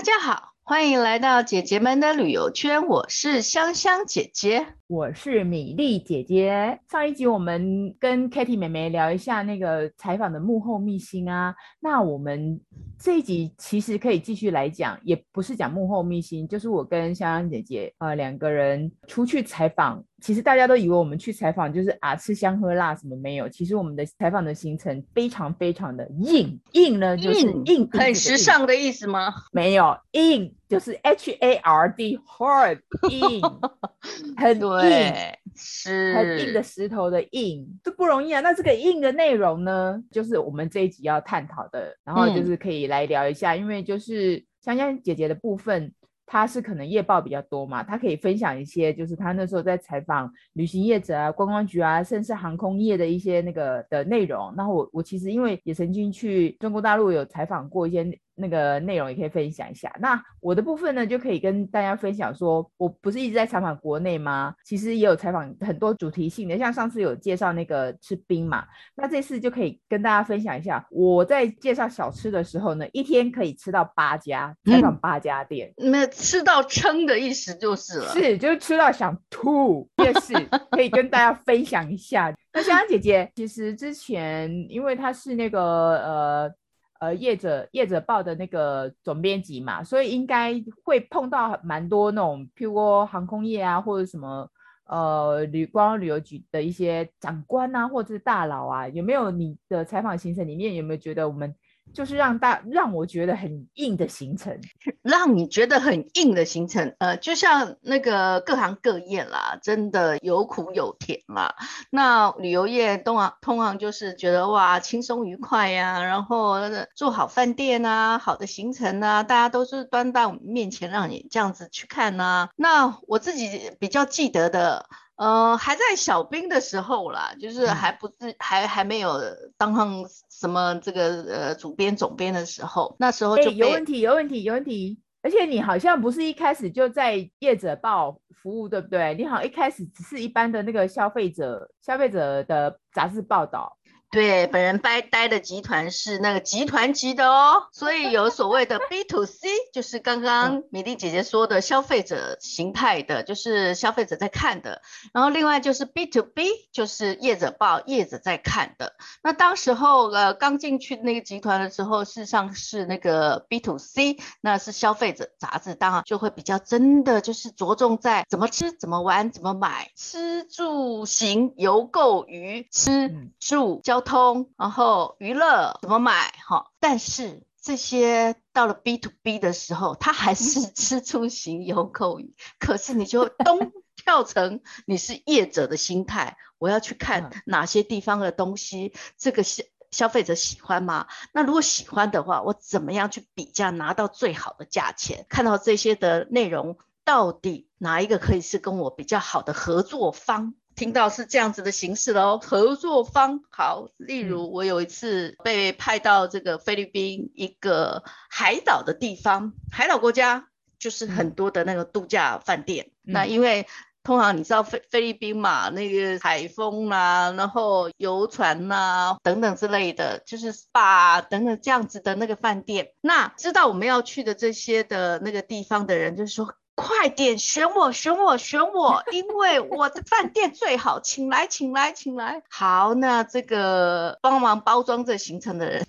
[0.00, 2.86] 大家好，欢迎来到姐姐们的旅游圈。
[2.86, 6.80] 我是香香姐姐，我是米粒姐姐。
[6.90, 11.54] 上一集我们跟 Katy 妹妹聊一下那个采访的幕后秘辛啊。
[11.80, 12.58] 那我们
[12.98, 20.02] 这一集其实可以继续来讲，也不是讲幕后秘辛，就是我跟香香姐姐呃两个人出去采访。
[20.20, 29.32] 其实大家都以为我们去采访就是啊吃香喝辣什么没有，其实我们的采访的行程非常非常的硬硬呢，就是硬，硬很时尚的意思吗？
[29.52, 33.40] 没有硬就是 H A R D hard 硬
[34.36, 38.40] 很硬对是很硬的石头的硬，这不容易啊。
[38.40, 45.92] 那这个硬的内容呢，就是我们这一集要探讨的，然后就是可以来聊一下，嗯、因为就是香香姐姐的部分。
[46.32, 54.54] 他是可能业报比较多嘛，他可以分享一些，就是他那时候在采访旅行业者啊、观光局啊，甚至航空业的一些那个的内容。
[54.56, 58.16] 那我我其实因为也曾经去中国大陆有采访过一些。
[58.40, 59.94] 那个内容也可以分享一下。
[60.00, 64.54] 那我的部分呢，就可以跟大家分享说，我不是一直在采访国内吗？
[64.64, 68.64] 其实也有采访很多主题性的，像上次有介绍那个吃冰嘛。
[68.94, 75.72] 那这次就可以跟大家分享一下，我在介绍小吃的时候呢，一天可以吃到八家，采访八家店。
[75.76, 80.32] 那、嗯、吃到撑的意思就是了，是就是吃到想吐，也是
[80.70, 82.34] 可以跟大家分享一下。
[82.52, 86.59] 那香香姐姐其实之前因为她是那个呃。
[87.00, 94.48] 呃，业者业者报的那个总编辑嘛，所以应该会碰到蛮多那种，譬如说航空业啊，或者什么
[94.86, 101.54] 呃旅观光旅游局的一些长官啊，或者是大佬啊，有没有你的采访行程里面有没有觉得我们？
[101.92, 104.60] 就是让大让我觉得很硬的行程，
[105.02, 111.54] 让你觉得很硬的行程，呃，就像那个各行各业啦，真的有苦有甜啦。
[111.90, 116.56] 那旅游业通常通常就是觉得哇轻松愉快呀、然后
[116.94, 124.86] 做好饭店啊，好的行程啊，大家都是端到面前让你这样子去看呐、那我自己比较记得的。
[125.20, 129.20] 呃，还在小兵的时候啦，就是还不是、嗯、还还没有
[129.58, 134.98] 当上什么这个呃主编总编的时候，那时候就、欸、有问题，有问题，有问题。
[135.20, 139.14] 而且你好像不是一开始就在业者报服务，对不对？
[139.18, 143.76] 你好像一开始只是一般的那个消费者消费者的杂志报道。
[144.10, 154.82] 对，本人待待的集团是那个集团级的哦，所以有所谓的 B to C， 就是刚刚米粒姐姐说的消费者形态的，就是消费者在看的。
[155.12, 158.94] 然后另外就是 B to B，就是业者报业者在看的。
[159.22, 173.99] 那当时候呃刚进去那个集团的时候，事实上是那个 B to C，那是消费者杂志，当然就会比较真的就是着重在怎么吃、怎么玩、怎么买，吃住行游购娱，吃住交。
[174.00, 176.70] 通，然后娱乐怎么买哈？
[176.80, 182.34] 但是这些到了 B to B 的时候，他还是吃出行游购娱。
[182.58, 191.06] 可是你就咚跳成你是业者的心态，我要去看哪些地方的东西，这个消消费者喜欢吗？
[191.32, 195.26] 那如果喜欢的话，我怎么样去比价拿到最好的价钱？
[195.28, 200.54] 看到这些的内容，到底哪一个可以是跟我比较好的合作方？
[200.80, 210.48] 听到是这样子的形式喽，合作方好，例如我有一次被派到这个菲律宾一个海岛的地方，海岛国家
[210.78, 212.92] 就是很多的那个度假饭店。
[213.04, 213.66] 嗯、那因为
[214.02, 222.94] 通常你知道菲菲律宾嘛，那个海风啦、啊，然后游船呐、啊、等等之类的，就是 SPA 等等这样子的那个饭店。
[223.02, 226.54] 那知道我们要去的这些的那个地方的人，就是说。
[226.80, 232.42] 快点选我，选我，选我，因为我的饭店最好，请来，请来，请来。
[232.48, 235.86] 好，那这个帮忙包装这行程的人，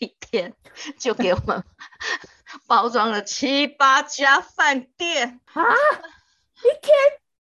[0.00, 0.52] 一天
[0.98, 1.64] 就给我们
[2.68, 5.62] 包装了七八家饭店啊！
[5.62, 6.94] 一天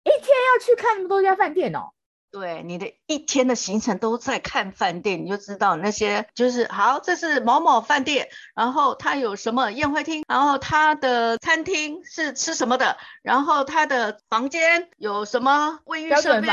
[0.03, 1.93] 一天要去看那么多家饭店哦。
[2.33, 16.49] 对，你的一天的行程都在看饭店，你就知道那些就是好，这是某某饭店，然后它有什么宴会厅，然后它的餐厅是吃什么的，然后它的房间有什么卫浴设备，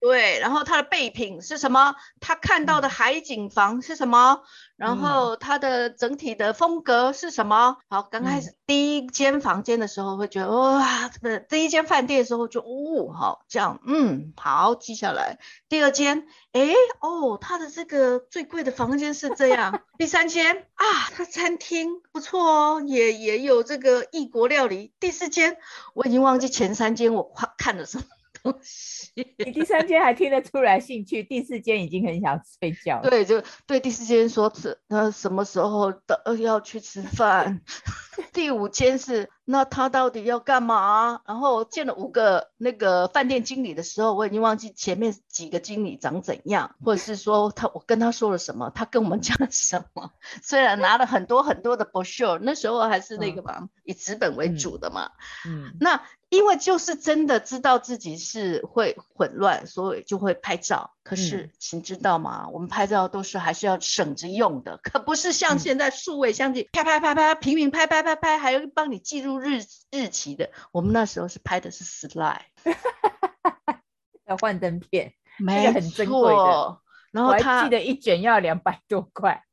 [0.00, 4.42] 对，然后他的备品是什么，他看到的海景房是什么。
[4.42, 4.46] 嗯
[4.76, 7.78] 然后它的整体的风格是什么？
[7.88, 15.38] 好，刚开始第一间房间的时候会觉得、嗯、哇，不是第一间饭店的时候就哦，好这样，嗯，好记下来。
[15.70, 19.80] 第二间，哎，哦，它的这个最贵的房间是这样。
[19.96, 20.84] 第三间啊，
[21.16, 24.92] 它餐厅不错哦，也也有这个异国料理。
[25.00, 25.56] 第四间，
[25.94, 28.04] 我已经忘记前三间我看了什么。
[28.52, 29.10] 东西。
[29.38, 33.10] 你第三间还听得出来兴趣，第四间已经很想睡觉了。
[33.10, 37.60] 对，就对第四间说吃，那什么时候的要去吃饭？
[38.32, 39.28] 第五间是。
[39.46, 41.22] 那他到底要干嘛？
[41.24, 50.10] 然后见了五个那个饭店经理的时候，我已经忘记前面几个经理长怎样，或者是说他我跟他说了什么，他跟我们讲了什么。
[50.42, 55.12] 虽然拿了很多很多的 brochure，那时候还是那个嘛，嗯、以纸本为主的嘛。
[55.46, 56.02] 嗯，嗯那。
[56.28, 60.95] 因为就是真的知道自己是会混乱，所以就会拍照。
[61.08, 62.46] 可是，请知道吗？
[62.46, 69.60] 嗯、我们拍照都是还是要省着用的，可不是像现在数位相机，拍拍拍拍，频频拍拍拍拍，还要帮你记录日
[69.92, 70.50] 日期的。
[70.72, 72.40] 我们那时候是拍的是 slide，
[74.26, 76.78] 要幻灯片，没错，很珍贵的。
[77.12, 79.44] 然后他记得一卷要两百多块。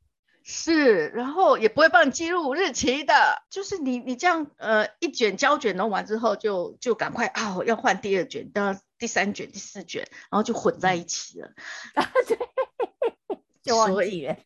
[0.45, 11.51] 是，然后也不会帮你记录日期的，就是你你这样呃一卷胶卷弄完之后就就赶快啊、哦、要换第二卷，到第三卷、第四卷，然后就混在一起了，
[11.95, 12.39] 啊对，
[13.61, 14.37] 就忘记了。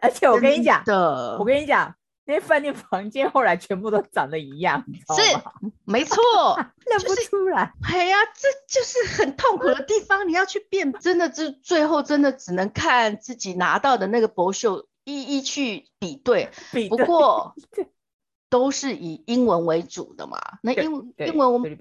[0.00, 4.84] 而且我跟你讲的，我跟你讲，那些饭店房间后来全部都长得一样，
[5.16, 5.36] 是
[5.84, 6.22] 没错，
[6.86, 7.72] 认不出来。
[7.82, 14.86] 哎呀，这就是很痛苦的地方，你要去辨，真的是最后真的只能看自己拿到的那个博秀。
[15.02, 17.52] 一一去比对，比 对，不过
[18.48, 20.38] 都是以英文为主的嘛。
[20.62, 21.76] 那英英文我们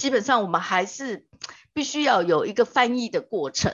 [0.00, 1.26] 基本上我们还是
[1.72, 3.70] 必须要有一个翻译的过程。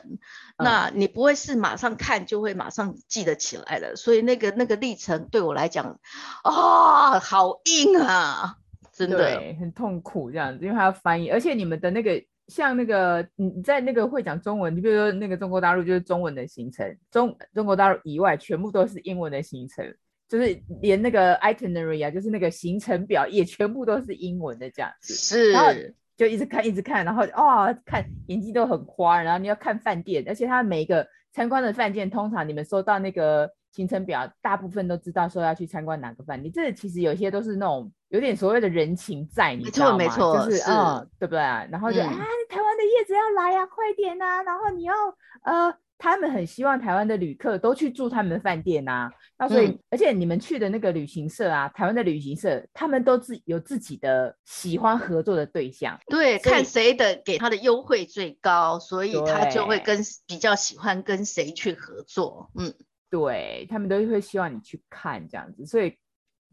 [0.58, 6.00] 嗯、那你不会是马上看就会马上记得起来的，所以那个那个历程对我来讲，
[6.42, 8.56] 啊、哦，好硬啊，
[8.92, 12.22] 真的很痛苦这样子，因为还要翻译，而且你们的那个。
[12.48, 19.84] 像那个你在那个会讲中文，你比如说那个中国大陆就是中文的行程，中中国大陆以外全部都是英文的行程，
[20.28, 25.12] 就是连那个 itinerary 啊，就是那个行程表也全部都是英文的这样子。
[25.14, 25.72] 是，然后
[26.16, 37.92] 就一直看一直看，然后哦看眼睛都很花，然后你要看饭店，而且它每一个参观的饭店，通常你们收到那个行程表，大部分都知道说要去参观哪个饭店，这其实有些都是那种。
[38.10, 39.98] 有点所谓的人情在，你知道吗？
[39.98, 41.40] 没错，就是嗯，对不对？
[41.40, 44.42] 然后就、嗯、啊，台湾的叶子要来呀、啊，快点呐、啊！
[44.44, 44.94] 然后你要
[45.42, 49.12] 呃，他们很希望台湾的旅客都去住他们的饭店呐、啊。
[49.38, 55.98] 那所以，嗯、而且你们去的那个旅行社啊，台湾的旅行社，他们都自有自己的喜欢合作的对象。
[56.08, 62.50] 对，看谁的给他的优惠最高，所以他就会跟比较喜欢跟谁去合作。
[62.58, 62.74] 嗯，
[63.10, 65.96] 对，他们都会希望你去看这样子，所以。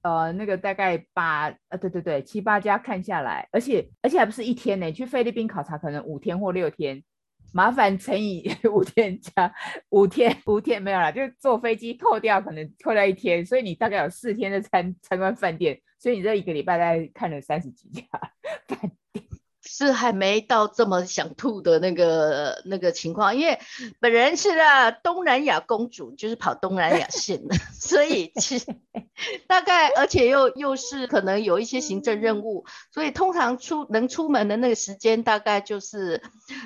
[0.03, 7.01] 呃，那个大概八呃，对对对，七八家看下来，而且而且还不是一天呢，去菲律宾考察可能五天或六天，
[7.53, 9.53] 麻烦乘以 五天加
[9.89, 18.03] 五天五天没有啦，就坐飞机扣掉可能扣掉一天，所以你大概有四天的参参观饭店，所以你这一个礼拜大概看了三十几家
[18.67, 19.22] 饭店。
[19.65, 23.59] 是还没到这么想吐的那个那个情况，因为
[23.99, 28.65] 本人是啊东南亚公主，就是跑东南亚线的， 所以其实
[29.47, 36.21] 大概而且又又是可能有一些行政任务，所以通常出能出门的那个时间大概就是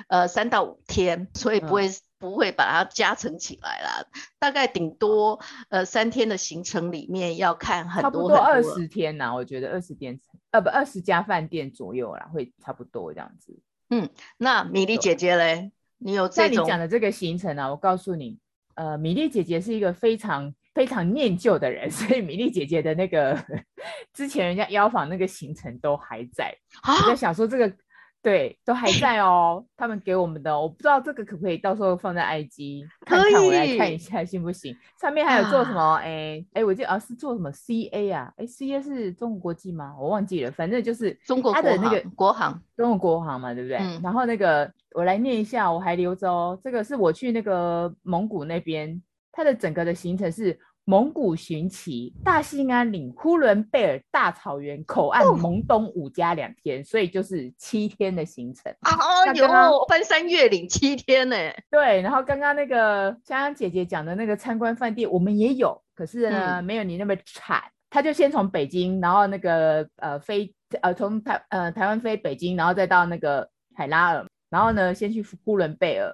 [0.08, 4.04] 呃三到五天，所以不会、嗯、不会把它加成起来啦，
[4.40, 10.18] 大概顶多呃三天的行程里面要看很多很多，差不多二十天呐、啊，我觉得二十天。
[10.50, 13.58] 呃，不，二十家饭店左右啦，会差不多这样子。
[13.90, 18.38] 嗯，那米粒姐姐嘞，你有在你讲的这个行程啊，我告诉你，
[18.74, 23.36] 呃，米粒姐姐是一个非常非常念旧的人， 所以米粒姐姐的那个
[24.12, 26.54] 之前人家邀访那个行程都还在。
[26.82, 27.72] 啊，我在想说这个。
[28.20, 29.64] 对，都还在哦。
[29.76, 34.76] 他们给我们的，我不知道这个可不可以到时候放在 IG 看看，我来看一下行不行？
[35.00, 35.94] 上面还有做什么？
[36.02, 38.32] 哎哎，我记得啊是做什么 CA 啊？
[38.36, 39.94] 哎，CA 是中国国际吗？
[39.98, 43.78] 我忘记了，反正就是中国国航，那个国航，中国国航嘛，对不对？
[43.78, 46.58] 嗯、然后那个我来念一下，我还留着哦。
[46.62, 50.58] 这个是我去那个蒙古那边，它的整个的行程是。
[50.88, 59.30] 蒙古寻奇、大兴安岭、呼伦贝尔大草原口岸、蒙东五加两天，哦、所以就是七天的行程啊！
[59.34, 59.46] 有
[59.86, 61.36] 翻山越岭七天呢。
[61.70, 67.62] 对，然后刚刚那个香香姐姐讲的那个参观饭店，我们也有，可是呢，嗯、没有你那么惨。
[67.90, 76.10] 他就先从北京，然后那个呃飞呃从台呃台湾飞北京，然后再到那个海拉尔，然后呢先去呼伦贝尔。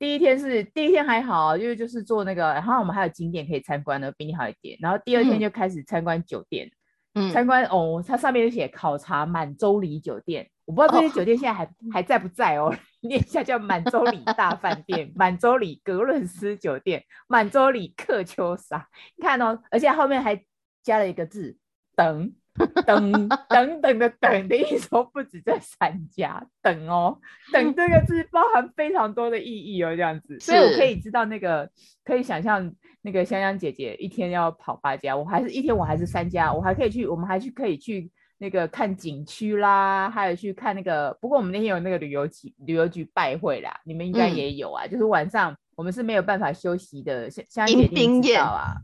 [0.00, 4.78] 第一天是第一天还好，因为就是做那个，然后我们还有景点可以参观的，比你好一点。
[4.80, 6.70] 然后第二天就开始参观酒店，
[7.14, 12.74] 嗯，参观哦，它上面就写考察满洲里酒店，我不知道这些酒店现在还、哦、还在不在哦。
[13.02, 20.42] 念一下叫满洲里大饭店、满洲里格伦斯酒店、满洲里克秋莎，你看哦，而且后面还
[20.82, 21.58] 加了一个字
[21.94, 22.32] 等。
[22.86, 27.18] 等 等等的等的意思不止这三家，等哦，
[27.52, 31.68] 等这个字包含非常多的意义哦，这样子，所以我可以知道那个
[32.04, 48.74] 可以想象那个香香姐姐一天要跑八家，我还是一天我还是三家，我还可以去，我们还去可以去那个看景区啦，还有去看那个，不过我们那天有那个旅游局旅游局拜会啦，你们应该也有啊，嗯、就是晚上我们是没有办法休息的，香香姐姐知道啊。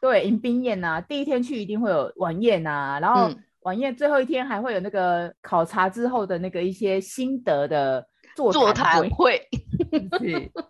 [0.00, 8.06] 对，迎宾宴呐、啊，第一天去一定会有晚宴呐、啊，然后晚宴最后一天还会有那个考察之后的那个一些心得的。
[8.36, 9.40] 座谈会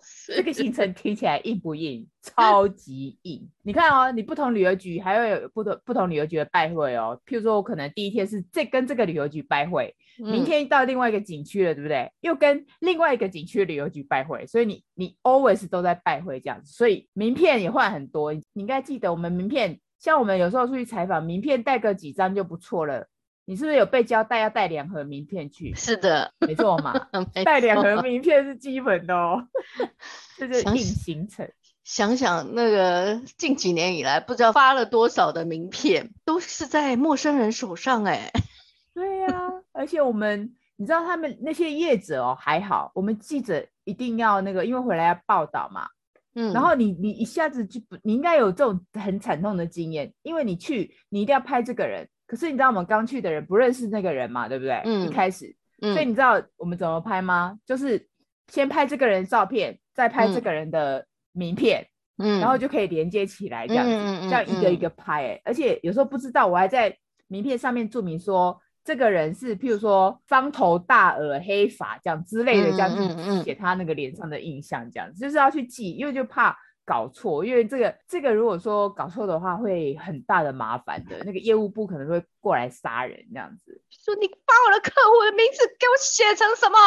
[0.01, 2.07] 是 这个行程听起来硬不硬？
[2.23, 3.49] 超级硬！
[3.63, 7.21] 你看哦，你不同旅游局还会有不同不同旅游局的拜会哦。
[7.25, 12.11] 譬如说，我可能第一天是这跟这个旅游局拜会，明天到另外一个景区了，对不对？
[12.21, 18.33] 又跟另外一个景区旅游局拜会，所以你你 always 都在拜会这样子，所以名片也换很多。
[18.33, 23.07] 你应该记得，我们名片像我们有时候出去采访，名片带个几张就不错了。
[23.49, 25.73] 你是不是有被交代要带两盒名片去？
[25.75, 26.93] 是的，没错嘛，
[27.45, 29.47] 带两盒名片是基本的哦。
[30.37, 31.49] 这是硬行程。
[31.85, 38.33] 想想那个近几年以来，不知道发了多少的名片，都是在陌生人手上哎。
[38.93, 45.87] 对呀、啊，而且我们，你知道他们那些业者哦还好，我们记者一定要那个，因为回来要报道嘛。
[46.35, 46.53] 嗯。
[46.53, 52.09] 然后你你一下子就不，你应该有这种很惨痛的经验，因为你去，你一定要拍这个人。
[52.27, 54.83] 可是你知道我们刚去的人不认识那个人嘛，对不对？
[54.85, 55.07] 嗯。
[55.07, 57.57] 一开始，嗯、所以你知道我们怎么拍吗？
[57.65, 58.09] 就是
[58.49, 61.87] 先拍这个人的照片，再拍这个人的名片，
[62.19, 65.29] 嗯，然后就可以连接起来，这样子，嗯、这样一个一个拍、欸。
[65.29, 66.97] 哎、嗯，而且有时候不知道，我还在
[67.29, 76.57] 名片上面注明说，这个人是譬如说方头大耳黑发这样之类的，这样子写他那个脸上的印象，这样子就是要去记，因为就怕。
[76.87, 81.19] 搞错，因为这个这个如果说搞错的话，会很大的麻烦的。
[81.25, 83.83] 那个业务部可能会过来杀人这样子。
[83.91, 86.79] 说你把我的客户的名字给我写成什么？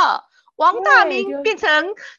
[0.55, 1.69] 王大明变成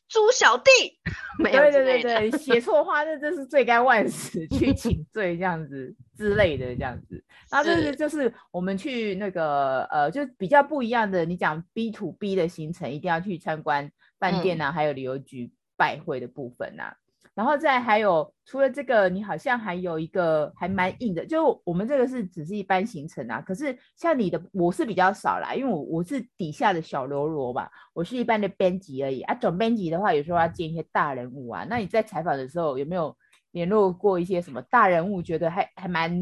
[0.09, 0.71] 猪小弟？
[1.39, 7.23] 没有，对对对对，写错话那真是罪该万死，去请 罪这样子之类的这样子。
[7.51, 11.25] 那这是就是我们去那个呃，就比较不一样的。
[11.27, 16.97] 你讲 B to B 的行程，一定要去参观饭店呐、啊，嗯、还有旅游局拜会的部分呐、啊。
[17.41, 23.41] 然后再还有，除了这个，你好像还有一个还蛮硬的，就我们这个是只是一般行程啊。
[23.41, 29.35] 可是像你的，我是比较少啦，因为我我是底下的小喽啰吧，我是一般的编辑而已啊。
[29.37, 31.65] 总编辑的话，有时候要见一些大人物啊。
[31.67, 33.17] 那你在采访的时候有没有
[33.53, 35.23] 联络过一些什么大人物？
[35.23, 36.15] 觉得还还蛮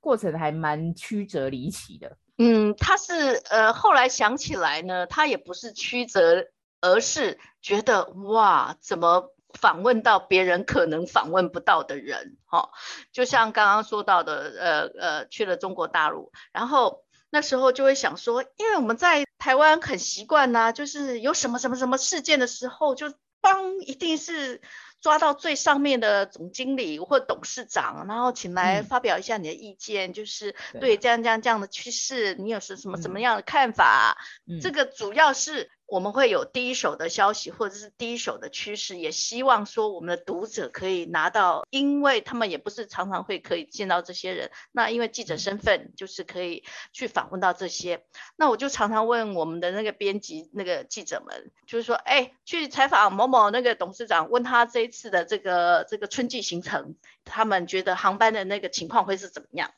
[0.00, 2.16] 过程还蛮曲折离奇的。
[2.38, 6.44] 嗯，他是呃后来想起来呢，他也不是曲折，
[6.80, 9.30] 而是觉得哇，怎么？
[9.58, 12.70] 访问到别人可能访问不到的人，哈，
[13.12, 24.60] 就像刚刚说到的，呃呃，去了中国大陆，然后那时候就会想说，因为我们在台湾很习惯呐，就是有什么什么什么事件的时候，就帮一定是
[25.00, 34.18] 抓到最上面的总经理或董事长，然后请来发表一下你的意见，嗯、就是对这样这样这样的趋势，你有什什么什么样的看法？
[34.48, 35.70] 嗯、这个主要是。
[35.94, 44.50] 我们会有第一手的消息，或者是第一手的趋势，也希望说我们的读者可以拿到，因为他们也不是常常会可以见到这些人。
[44.72, 48.04] 那因为记者身份，就是可以去访问到这些。
[48.34, 59.70] 那我就常常问我们的那个编辑、那个记者们，就是说，哎，去采访某某那个董事长，问他这一次的这个这个春季行程，他们觉得航班的那个情况会是怎么样？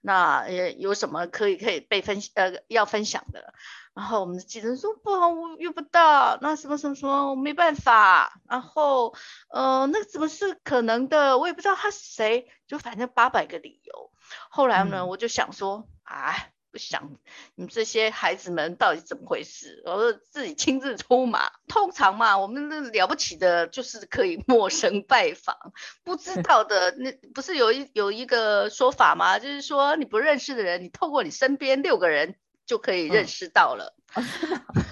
[0.00, 3.52] 那呃有什么可以可以被分呃要分享的？
[3.96, 8.42] 然后我们的记者说不好，我遇不到，那什么什么什么，我没办法。
[8.46, 9.14] 然后，
[9.48, 11.38] 呃，那怎么是可能的？
[11.38, 14.10] 我也不知道他是谁，就反正八百个理由。
[14.50, 17.10] 后来呢，嗯、我就想说，哎，不想
[17.54, 19.82] 你们这些孩子们到底怎么回事？
[19.86, 21.50] 我说自己亲自出马。
[21.66, 25.56] 通常嘛，我们那了不起的就是可以 陌生拜访，
[26.04, 29.38] 不知道的那不是有一有一个说法吗？
[29.38, 32.36] 就是说你不认识的人，你透过你身边六个人。
[32.66, 34.84] 就可以认识到了，嗯哦、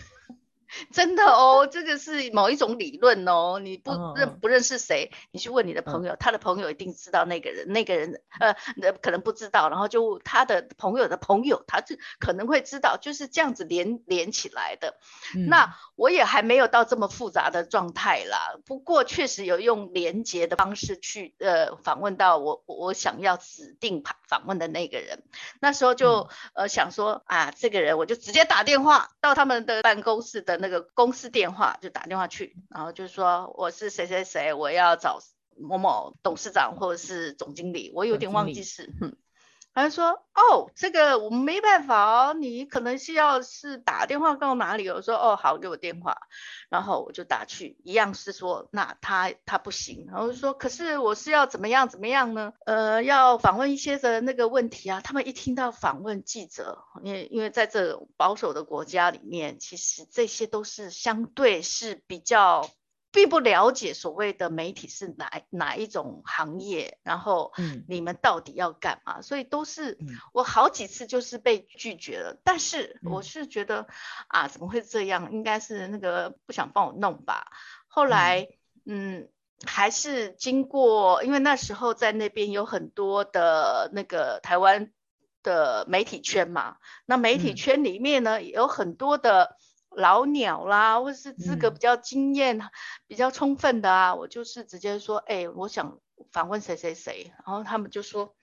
[0.92, 3.58] 真的哦，这个是某一种理论哦。
[3.58, 8.54] 你不认不认识谁，你去问你的朋友，他的朋友一定知道那个人，那个人呃
[9.00, 14.98] 可能不知道，然后就他的朋友的朋友，他就可能会知道，就是这样子连连起来的。
[15.34, 25.22] 嗯、那我也还没有到这么复杂的状态啦，不过确实有用连接的方式去呃访问到我我想要指定访问的那个人，
[25.60, 27.52] 那时候就、嗯、呃想说啊。
[27.56, 35.18] 这个人我就直接打电话到他们的办公室的那个公司电话，就打电话去，然后就说我是谁谁谁，我要找
[35.58, 39.14] 某某董事长或者是总经理，我有点忘记是，嗯，
[39.74, 46.16] 他就说：“哦，这个我们没办法哦，你可能是要是打电话到哪里？”我说：“哦，好，给我电话。”
[46.70, 52.52] 然后我就打去，一样是说：“那他他不行。”然后说：“可是我是要怎么样怎么样呢？
[52.66, 62.70] 呃，要访问一些的那个问题啊。”他们一听到访问记者，因为因为在这种保守的国家里面，其实这些都是相对是比较。
[63.14, 67.52] 并不了解所谓的媒体是哪哪一种行业，然后
[67.86, 69.20] 你们到底要干嘛？
[69.20, 69.96] 嗯、所以都是
[70.32, 72.32] 我好几次就是被拒绝了。
[72.32, 73.86] 嗯、但是我是觉得
[74.26, 75.30] 啊，怎么会这样？
[75.30, 77.46] 应该是那个不想帮我弄吧。
[77.86, 78.48] 后来
[78.84, 79.28] 嗯，嗯，
[79.64, 84.90] 还是经过，因为那时候在那边有很多的那个台湾
[85.44, 89.56] 的媒体圈嘛，那媒体圈里面呢，也有很多的。
[89.96, 92.70] 老鸟啦，或者是资格比较经验、嗯、
[93.06, 95.98] 比较充分的啊，我就是直接说，哎、欸，我想
[96.30, 98.34] 访问谁谁谁，然后他们就说，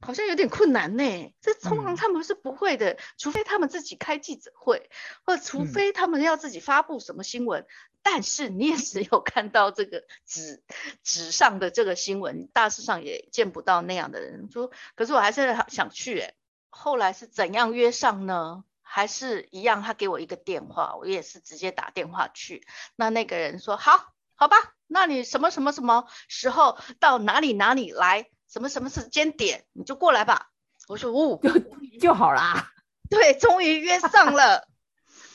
[0.00, 1.34] 好像有点困难呢。
[1.40, 4.90] 这通常他们是不会的，嗯、除非他们自己开记者会，
[5.24, 7.62] 或除非他们要自己发布什么新闻。
[7.62, 7.66] 嗯、
[8.02, 10.62] 但是你也只有看到这个纸
[11.02, 14.70] 纸上的这个新闻，大致上也见不到那样的人说。
[14.94, 16.34] 可是我还是想去，哎，
[16.68, 18.64] 后来是怎样约上呢？
[18.94, 22.66] 还是一样，他给我一个电话，我也是直接打电话去。
[22.94, 24.56] 那那个人说：“好，好吧，
[24.86, 30.50] 那你什么什么什么时候到哪里哪里来，什么什么时间点你就过来吧。”
[30.88, 32.70] 我说：“哦，就就好啦。
[33.08, 34.68] ”对，终于约上了。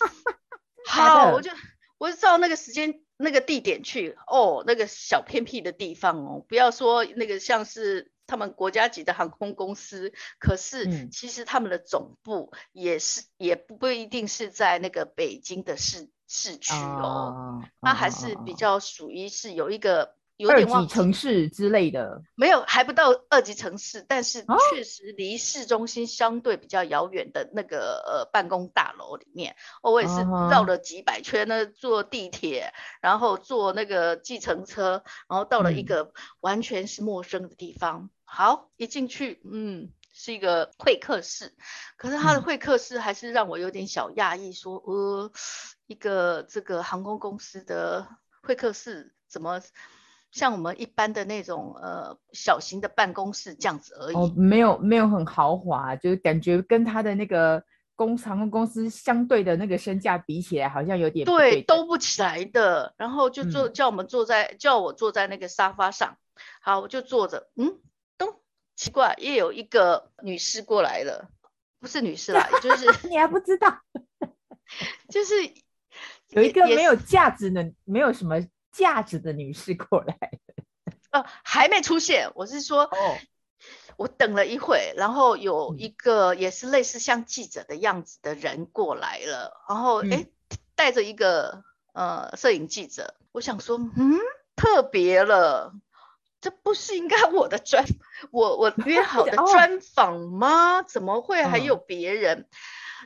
[0.85, 1.49] 好，我就
[1.97, 4.15] 我就照那个时间那个地点去。
[4.27, 8.11] 哦，那个小偏僻的地方哦，不要说那个像是。
[8.27, 20.15] 他们国家级的航空公司，可是其实他们的总部也是，嗯、也不不一定是在那个北京的市市区哦，它、啊、还是比较属于是有一个。
[20.37, 30.13] 有点二级城市之类的，没有，还不到二级城市，但是确实离市中心相对比较遥远的那个呃办公大楼里面，哦，我也是
[30.51, 38.01] 绕了几百圈呢，坐地铁，然后坐那个计程车，然后到了一个完全是陌生的地方。
[38.03, 41.55] 嗯、好，一进去，嗯，是一个会客室，
[41.95, 45.31] 可是他的会客室还是让我有点小讶异，说，呃，
[45.87, 48.07] 一个这个航空公司的
[48.43, 49.61] 会客室怎么？
[50.29, 57.63] 像我们一般的那种呃小型的办公室这样子而已，哦，没有没有很豪华，就是感觉跟他的那个
[57.95, 62.93] 公航空公司相对的那个身价比起来，好像有点对，对，兜不起来的。
[62.97, 66.17] 然后就坐，叫我们坐在，嗯、叫我坐在那个沙发上，
[66.61, 67.79] 好，我就坐着，嗯，咚，
[68.77, 71.29] 奇怪，又有一个女士过来了，
[71.81, 73.81] 不是女士啦，就是 你还不知道，
[75.09, 75.33] 就是
[76.29, 78.35] 有一个没有价值的，没有什么。
[78.69, 80.15] 价值的女士过来，
[81.09, 82.31] 呃，还没出现。
[82.35, 83.17] 我是说，哦，
[83.97, 90.29] 我等了一会，然后有一个也是类似像记者的样子的人过来了，然后哎，嗯，
[90.75, 91.63] 带着一个
[91.93, 93.15] 呃摄影记者。
[93.31, 94.19] 我想说，嗯，
[94.55, 95.73] 特别了，
[96.39, 97.85] 这不是应该我的专，
[98.31, 100.83] 我我 约好的专访吗？
[100.83, 102.41] 怎么会还有别人？
[102.41, 102.45] 哦，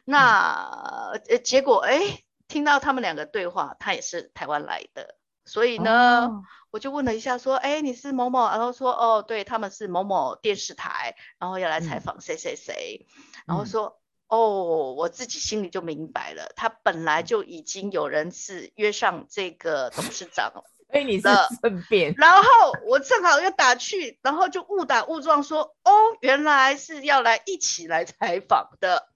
[0.06, 5.15] 那呃，结果哎，听到他们两个对话，他也是台湾来的。
[5.44, 6.44] 所以呢，oh.
[6.70, 13.08] 我就问了一下，说：“哎，你是某某？”然后说：“哦，对，他们是某某电视台，然后要来采访谁谁谁。
[13.10, 21.27] 嗯”然后说：“哦，我自己心里就明白了，他本来就已经有人是约上这个董事长了。”所以你是
[21.62, 22.13] 顺便。
[22.17, 22.43] 然后
[22.86, 29.08] 我正好又打去，然后就误打误撞说：“哦，原来是要来一起来采访的。”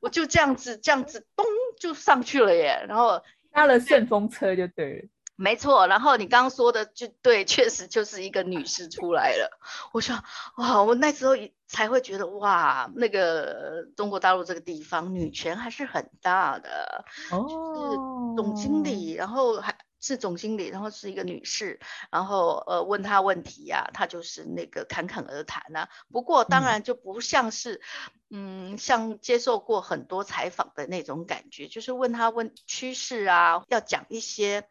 [0.00, 1.46] 我就这样子这样子咚
[1.80, 5.08] 就上去了耶，然后搭了顺风车就对了。
[5.34, 9.58] 没错，然后你刚刚说的就对，确实就是一个女士出来了。
[9.92, 10.14] 我说
[10.58, 11.32] 哇，我那时候
[11.66, 17.04] 才会觉得哇，那个中国大陆这个地方女权还是很大的。
[17.30, 19.74] 哦，是总经理，然后还。
[20.02, 25.88] 是总经理，然后是一个女士，然后呃问她问题呀、啊，她就是那个侃侃而谈呐、啊。
[26.10, 27.80] 不过当然就不像是，
[28.28, 34.68] 嗯，嗯，像接受过很多采访的那种感觉，就是问她问趋势啊，要讲一些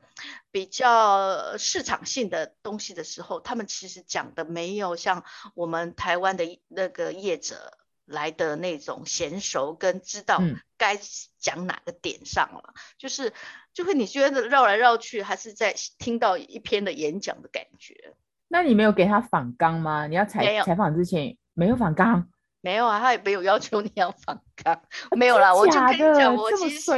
[0.52, 5.24] 比较市场性的东西的时候，他们其实讲的没有像
[5.56, 10.41] 我们台湾的那个业者来的那种娴熟跟知道
[10.78, 11.00] 该
[11.39, 13.32] 讲哪个点上了，嗯、就是。
[13.73, 18.13] 就会你觉得绕来绕去，还是在听到一篇的演讲的感觉？
[18.47, 20.07] 那你没有给他反纲吗？
[20.07, 22.27] 你要采采访之前没有反纲？
[22.63, 24.81] 没有啊，他也没有要求你要反纲，
[25.17, 25.55] 没有啦。
[25.55, 26.91] 我就跟你讲，我其实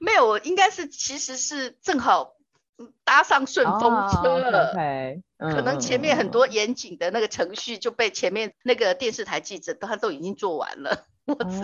[0.00, 2.34] 没有，我应该是其实是正好
[3.04, 4.68] 搭上顺风车了。
[4.68, 5.22] Oh, okay.
[5.54, 11.62] 可能前面很多严谨的那个程序就被前面那个电视台记者他都已经做完了， 我只是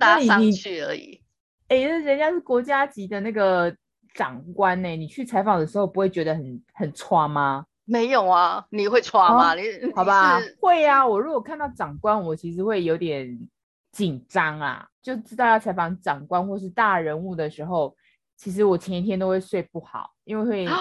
[0.00, 1.20] 搭上去而已。
[1.68, 3.74] 哎、欸，人家是国家级的那个
[4.14, 7.64] 长官呢，你去采访的时候不会觉得很很剉吗？
[7.84, 9.52] 没有啊，你会剉吗？
[9.52, 11.06] 哦、你好吧，会啊。
[11.06, 13.38] 我如果看到长官，我其实会有点
[13.92, 17.94] 紧张啊，就知道要采访长官或是大人物的时候，
[18.36, 20.72] 其实我前一天都会睡不好，因为会。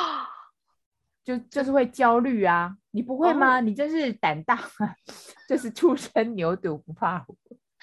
[1.27, 3.57] 就就是会焦虑啊，你不会吗？
[3.57, 4.57] 哦、你真是胆大，
[5.49, 7.37] 就是初生牛犊不怕虎。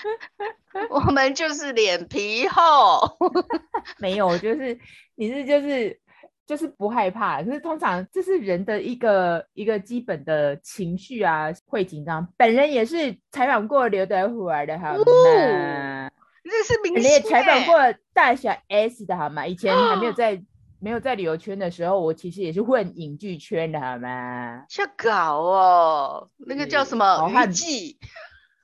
[0.90, 3.18] 我们就是脸皮厚，
[3.98, 4.78] 没有，就是
[5.14, 6.00] 你是就是
[6.46, 7.42] 就是不害怕。
[7.42, 12.26] 可是通常这是人的一个一个基本的情绪啊，会紧张。
[12.36, 15.02] 本人也是采访过刘德华的，好吗？
[15.04, 17.02] 这、哦、是明星。
[17.02, 17.76] 你也采访过
[18.12, 19.46] 大小 S 的好吗？
[19.46, 20.42] 以前还没有在。
[20.80, 24.66] 没有在旅游圈的时候，我其实也是混影剧圈的，好吗？
[24.68, 27.26] 瞎搞哦，那个叫什么？
[27.30, 27.98] 娱记，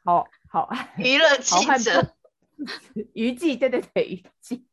[0.04, 2.14] 好好娱乐 记者，
[3.14, 4.66] 娱记，对对对，娱记。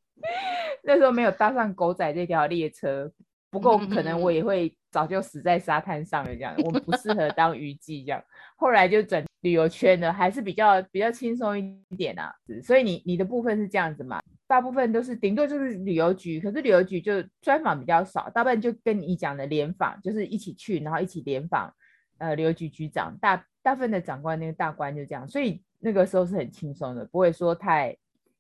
[0.84, 3.12] 那时候没有搭上狗仔这条列车，
[3.52, 8.24] 不过可能我也会早就死在沙滩上了，这样我们不适合当娱记这样。
[8.56, 12.34] 后来就转旅游圈了，还是比较比较轻松一点啊。
[12.64, 14.20] 所以你你的部分是这样子嘛？
[14.48, 21.72] 大部分都是顶多就是旅游局，可是旅游局就专访比较少，大部分就跟你讲的联访，就是一起去，然后一起联访，
[22.18, 27.96] 呃，旅游局局长，大大部分的长官那个大官就这样，所以那个时候是很轻松的，不会说太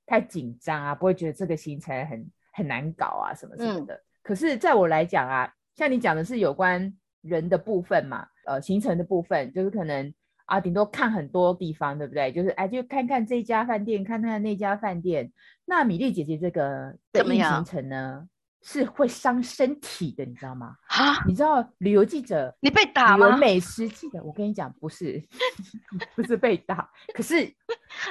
[0.06, 3.94] 太紧张啊，不会觉得这个行程很很难搞啊什么什么的。
[3.94, 10.14] 嗯、可是在我来讲啊，像你讲的是有关人的部分嘛，呃，行程的部分就是可能。
[10.48, 12.32] 啊，顶多看很多地方，对不对？
[12.32, 15.30] 就是哎，就看看这家饭店，看看那家饭店。
[15.66, 18.26] 那米粒姐姐这个的行程呢，
[18.62, 20.76] 是会伤身体的，你知道吗？
[20.88, 23.28] 啊，你知道旅游记者，你被打吗？
[23.28, 25.22] 旅 游美食记者，我跟你讲，不是，
[26.15, 27.54] 不是被打，可是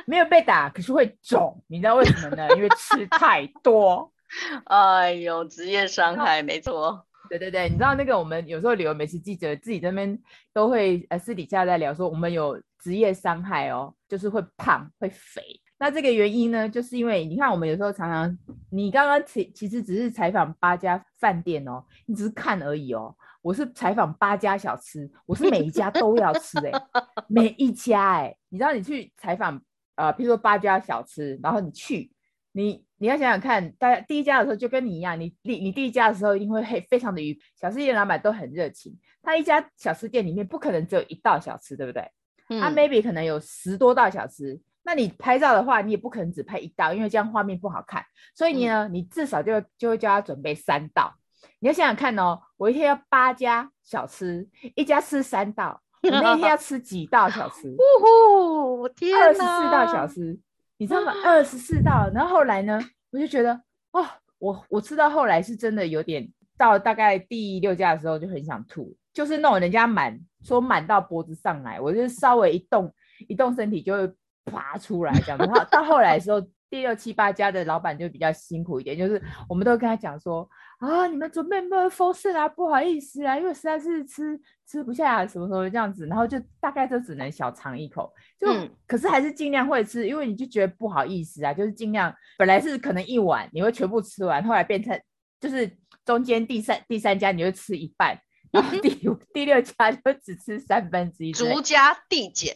[0.06, 2.48] 没有被打，可是会肿，你知道为什么呢？
[2.56, 4.12] 因为吃太多。
[4.66, 7.06] 哎呦，职业伤害，没错。
[7.28, 10.16] 对对对，你知道那个我们有时候旅游美食记者自己这边
[10.52, 15.42] 都会呃私底下在聊说，我们有职业伤害哦，就是会胖会肥。
[15.78, 18.38] 那这个原因呢，就是因为你看我们有时候常常，
[18.70, 23.14] 你刚刚其其实只是采访八家饭店哦，你只是看而已哦。
[23.42, 26.72] 我是采访八家小吃，我是每一家都要吃哎，
[27.28, 29.60] 每一家哎，你知道你去采访
[29.94, 32.10] 呃，譬如说八家小吃，然后你去。
[32.52, 38.98] 你你要想想看，大家第一家的时候就跟你一样，你第你第一家的时候一定会非非常的愉，小吃店老板都很热情。
[39.22, 42.00] 他一家小吃店里面不可能只有一道小吃，对不对？
[42.48, 48.00] 他、嗯啊、maybe 可能有十多道小吃，那你拍照的话，你也不可能只拍一道，因为这样画面不好看。
[48.36, 51.12] 所以你呢，嗯、你至少就就会叫他准备三道。
[51.58, 57.68] 你要想想看哦，我一天要八家小吃，一家吃三道，我那一天要吃几道小吃？
[57.74, 60.38] 呜呼，天哪，二十四道小吃。
[60.78, 61.12] 你知道吗？
[61.24, 62.78] 二十四道，然后后来呢，
[63.10, 64.06] 我就觉得，哦，
[64.38, 72.94] 我我吃到后来是真的有点，到大概第六家的时候就很想吐，就是那种人家满说满到脖子上来，我就稍微一动
[73.26, 74.14] 一动身体就会
[74.46, 76.42] 爬出来这样，然后 到后来的时候。
[76.68, 80.46] 第六七八家的老板就比较辛苦一点，就是我们都跟他讲说
[80.80, 95.00] 啊，你们准备没有风势啦，不好意思啊，因为实在是吃吃不下什么什么这样子，然后就大概就只能小尝一口，就、嗯、可是还是尽量会吃，因为你就觉得不好意思啊，就是尽量本来是可能一碗你会全部吃完，后来变成
[95.40, 95.70] 就是
[96.04, 98.18] 中间第三第三家你就吃一半，
[98.50, 98.90] 然后第
[99.32, 102.52] 第六家就只吃三分之一，逐家递减。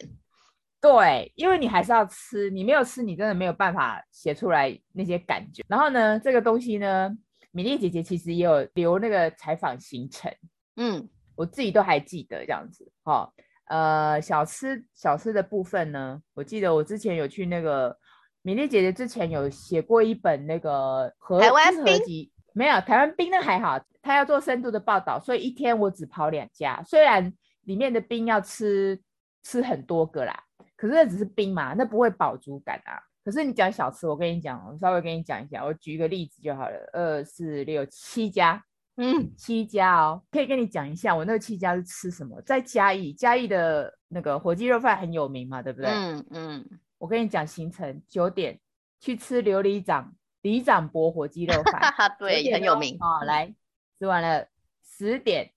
[0.81, 5.63] 对，因为你还是要吃，你没有吃，你真的没有办法写出来那些感觉。
[5.69, 7.15] 然后呢，这个东西呢，
[7.51, 10.33] 米粒姐姐其实也有留那个采访行程，
[10.77, 12.91] 嗯，我自己都还记得这样子。
[13.05, 13.31] 哦，
[13.67, 17.95] 呃，小吃小吃的部分呢，我记得我之前有去那个
[18.41, 27.31] 米粒姐姐之前有写过一本那个合台湾冰，没有台湾冰那还好，她要做深度的报道，所以一天我只跑两家，虽然
[27.65, 28.99] 里面的冰要吃
[29.43, 30.45] 吃很多个啦。
[30.81, 32.97] 可是那只是冰嘛，那不会饱足感啊。
[33.23, 36.91] 可是你讲小吃，我跟你讲，我稍微跟你讲一下，我举一个例子就好了。
[36.95, 38.65] 二四六七家，
[38.97, 42.41] 嗯，七家哦，可以跟你讲一下，我那个七家是吃什么？
[42.41, 45.91] 在嘉义，嘉义的那个火鸡肉饭很有名嘛，对不对？
[45.91, 46.67] 嗯嗯。
[46.97, 48.59] 我跟你讲行程，九点
[49.01, 53.23] 去吃刘里长里长伯火鸡肉饭，对，很有名哦。
[53.27, 53.55] 来
[53.99, 54.47] 吃完了，
[54.83, 55.53] 十点。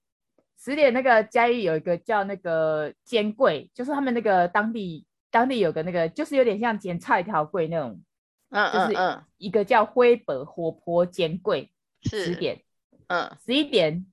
[0.58, 5.06] 十点那个嘉义有一个叫那个煎柜，就是他们那个当地。
[5.34, 8.00] 当地有个那个，就是有点像剪菜条柜那种，
[8.50, 12.62] 嗯，就是一个叫灰伯活泼煎柜，十点
[13.08, 14.06] 嗯，十一点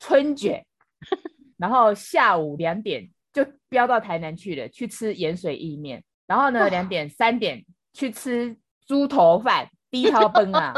[0.00, 0.66] 春卷，
[1.56, 6.02] 然后下午两点就飙到台南去了，去吃盐水意面。
[6.26, 10.74] 然后呢，两点三点去吃猪头饭，低超崩啊，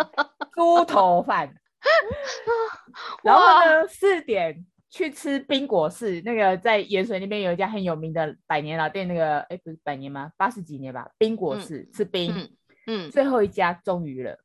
[0.54, 1.54] 猪头饭。
[3.24, 10.32] 然后呢，四点去吃冰果室，那个在盐水那边有一家很有名的百年老店，那个哎不是百年吗？
[10.38, 12.32] 八十几年吧，冰果室、嗯、吃冰。
[12.34, 12.50] 嗯，
[12.86, 14.38] 嗯最后一家终于了，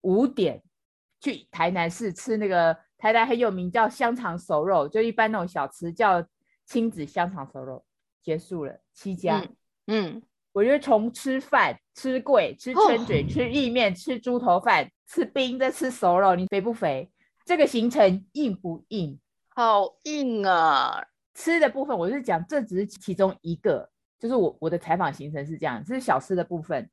[0.00, 0.62] 五点
[1.20, 6.26] 去台南市吃那个台南很有名叫香肠熟肉，就一般那种小吃叫
[6.64, 7.84] 亲子香肠熟肉，
[8.22, 9.40] 结束了七家。
[9.88, 10.14] 嗯。
[10.14, 17.08] 嗯我觉得从吃饭、吃贵、吃春卷、哦、吃意面、吃猪头饭、吃冰再吃熟肉，你肥不肥？
[17.44, 19.20] 这个行程硬不硬？
[19.58, 21.02] 好硬啊！
[21.34, 26.88] 吃的部分我是讲，这只是其中一个，就是我我的采访行程是这样，这是小吃的部分，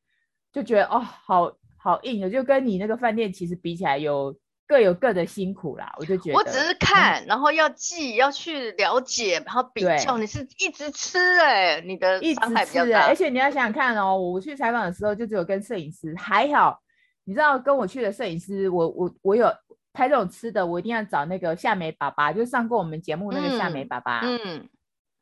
[0.51, 4.35] 就觉得哦，好好硬，就跟你那个饭店其实比起来有。
[4.67, 6.35] 各有各的辛苦啦，我就觉得。
[6.39, 10.17] 我只是看，嗯、然后要记，要去了解，然后比较。
[10.17, 13.05] 你是一直吃哎、欸，你的伤害比较大。
[13.05, 16.81] 而且你要想想看哦，我去采访的时候就只有跟摄影师，还好，
[17.25, 19.53] 你知道跟我去的摄影师，我我我有
[19.95, 24.19] 拍这种吃的，我一定要找那个夏美爸爸，就上过我们节目那个夏美爸爸。
[24.19, 24.39] 嗯。
[24.43, 24.69] 嗯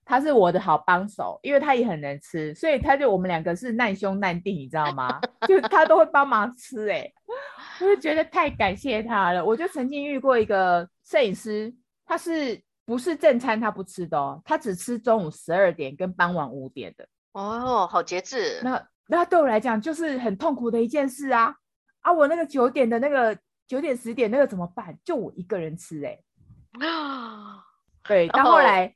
[0.05, 5.17] 他是我的好帮手，因为他也很能吃，所以他就我们两个是难兄难弟，你知道吗？
[5.47, 7.13] 就他都会帮忙吃、欸，哎，
[7.79, 9.45] 我就觉得太感谢他了。
[9.45, 11.73] 我就曾经遇过一个摄影师，
[12.05, 17.07] 他是不是正餐他不吃的哦，他只吃中午十二点跟傍晚五点的。
[17.31, 18.59] 哦，好节制。
[18.61, 21.55] 那那对我来讲就是很痛苦的一件事啊
[22.01, 22.11] 啊！
[22.11, 23.33] 我那个九点的那个
[23.67, 24.97] 九点十点那个怎么办？
[25.03, 26.23] 就我一个人吃、欸，
[26.79, 27.63] 哎，啊，
[28.07, 28.95] 对，到后来。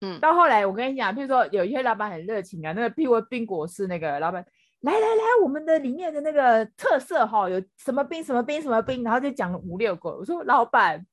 [0.00, 4.46] 嗯，到后来我跟你讲，譬如说有一些老板很热情啊，那个譬如冰果是那个老板，
[4.82, 10.10] 来来来，我们的里面的那个特色哈，有什么冰什么冰什么冰，然后就讲了五六个。
[10.10, 11.04] 我说老板，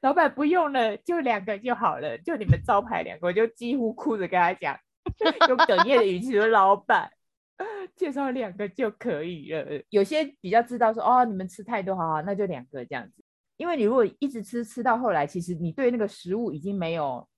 [0.00, 4.78] 老板不用了，就两个就好了，就你们招牌两个，我就几乎哭着跟他讲，
[5.48, 7.10] 用哽咽的语气说，老板
[7.96, 9.82] 介绍两个就可以了。
[9.90, 13.22] 有些比较知道说哦，你们吃太多，好好，那就两个这样子。
[13.56, 17.28] 因为你如果一直吃吃到后来，其实你对那个食物已经没有。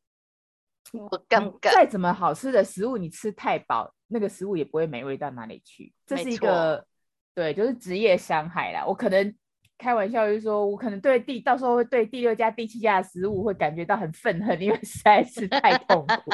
[0.93, 5.93] 我尴尬再怎么好吃的食物，你吃太饱，那个食物也不会美味到哪里去。
[6.07, 6.87] 这是一个
[7.35, 8.87] 对，就是职业伤害啦。
[8.87, 9.35] 我可能
[9.79, 16.31] 开玩笑就是说，我可能对第到时候会对第六家、第七家的食物会感觉到很愤恨，因为实在是太痛苦。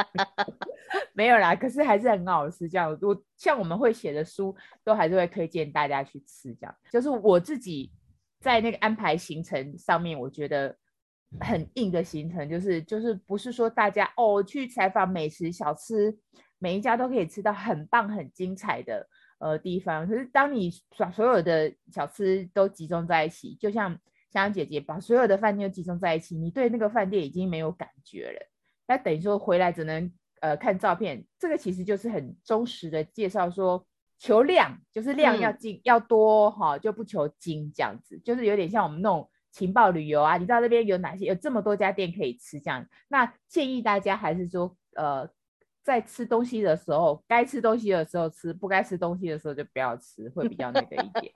[1.14, 2.68] 没有啦，可是还是很好吃。
[2.68, 6.54] 这样，我像我们会写的书，都还是会推荐大家去吃。
[6.54, 7.90] 这样，就是我自己
[8.40, 10.76] 在那个安排行程上面，我觉得。
[11.40, 16.14] 很硬的行程，就是就是不是说大家哦去采访美食小吃，
[16.58, 19.08] 每一家都可以吃到很棒很精彩的
[19.42, 20.06] 呃地方。
[20.06, 23.90] 可是当你把所有的小吃都集中在一起，就像
[24.30, 28.48] 香香姐姐把所有的饭店都集中在一起，你对那个饭店已经没有感觉了。
[28.86, 33.84] 那等于说回来只能呃看照片，这个其实就是很忠实的介绍说
[34.18, 39.28] 求量，就是量要精、嗯、要多哈，就不求精这样子，就是有点像我们那种。
[39.54, 41.26] 情报旅游啊，你知道那边有哪些？
[41.26, 42.86] 有这么多家店可以吃，这样。
[43.08, 45.28] 那建议大家还是说，呃，
[45.82, 51.32] 在吃东西的时候，该吃东西的时候吃，不该吃东西的时候就不要吃，会比较那个一点。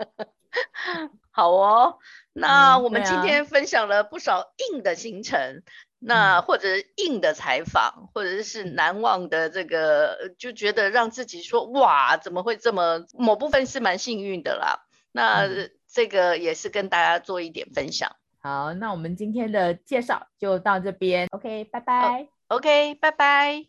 [1.30, 1.98] 好哦，
[2.32, 5.62] 那我们今天分享了不少硬的行程，嗯啊、
[6.00, 13.04] 那或者硬的采访，或者是难忘的这个，就觉得让自己说哇，怎么会这么？
[13.12, 14.86] 某部分是蛮幸运的啦。
[15.12, 15.46] 那。
[15.46, 18.16] 嗯这个也是跟大家做一点分享。
[18.42, 21.26] 好，那我们今天的介绍就到这边。
[21.30, 22.28] OK，拜拜。
[22.48, 23.64] Oh, OK，拜拜。